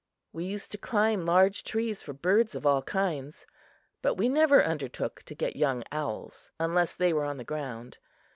[0.33, 3.45] We used to climb large trees for birds of all kinds;
[4.01, 7.99] but we never undertook to get young owls unless they were on the ground.